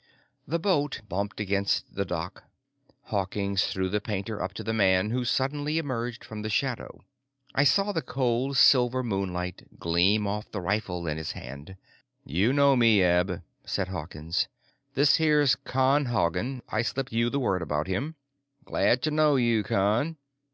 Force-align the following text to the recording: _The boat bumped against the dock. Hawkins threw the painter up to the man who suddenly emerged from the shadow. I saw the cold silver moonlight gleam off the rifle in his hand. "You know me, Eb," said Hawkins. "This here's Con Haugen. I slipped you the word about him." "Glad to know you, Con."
_The 0.46 0.58
boat 0.58 1.02
bumped 1.10 1.40
against 1.40 1.94
the 1.94 2.06
dock. 2.06 2.44
Hawkins 3.12 3.66
threw 3.66 3.90
the 3.90 4.00
painter 4.00 4.42
up 4.42 4.54
to 4.54 4.62
the 4.62 4.72
man 4.72 5.10
who 5.10 5.26
suddenly 5.26 5.76
emerged 5.76 6.24
from 6.24 6.40
the 6.40 6.48
shadow. 6.48 7.04
I 7.54 7.64
saw 7.64 7.92
the 7.92 8.00
cold 8.00 8.56
silver 8.56 9.02
moonlight 9.02 9.78
gleam 9.78 10.26
off 10.26 10.50
the 10.52 10.62
rifle 10.62 11.06
in 11.06 11.18
his 11.18 11.32
hand. 11.32 11.76
"You 12.24 12.54
know 12.54 12.76
me, 12.76 13.02
Eb," 13.02 13.42
said 13.66 13.88
Hawkins. 13.88 14.48
"This 14.94 15.16
here's 15.16 15.54
Con 15.54 16.06
Haugen. 16.06 16.62
I 16.70 16.80
slipped 16.80 17.12
you 17.12 17.28
the 17.28 17.38
word 17.38 17.60
about 17.60 17.86
him." 17.86 18.14
"Glad 18.64 19.02
to 19.02 19.10
know 19.10 19.36
you, 19.36 19.62
Con." 19.62 20.16